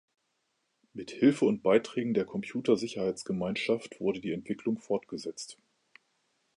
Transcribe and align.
Mit 0.93 1.11
Hilfe 1.11 1.45
und 1.45 1.61
Beiträgen 1.61 2.15
der 2.15 2.25
Computersicherheitsgemeinschaft 2.25 3.99
wurde 3.99 4.19
die 4.19 4.31
Entwicklung 4.31 4.79
fortgesetzt. 4.79 5.59